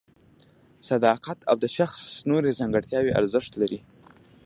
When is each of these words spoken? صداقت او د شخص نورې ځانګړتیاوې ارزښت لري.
صداقت 0.89 1.37
او 1.49 1.55
د 1.63 1.65
شخص 1.77 1.99
نورې 2.29 2.51
ځانګړتیاوې 2.59 3.15
ارزښت 3.19 3.51
لري. 3.61 3.79